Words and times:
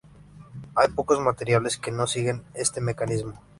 Hay 0.73 0.87
pocos 0.87 1.19
materiales 1.19 1.77
que 1.77 1.91
no 1.91 2.07
siguen 2.07 2.43
este 2.55 2.81
mecanismo. 2.81 3.39